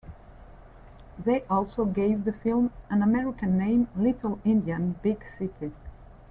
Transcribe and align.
They 1.23 1.43
also 1.43 1.85
gave 1.85 2.25
the 2.25 2.33
film 2.33 2.73
an 2.89 3.03
American 3.03 3.59
name 3.59 3.87
Little 3.95 4.39
Indian, 4.43 4.95
Big 5.03 5.23
City. 5.37 5.71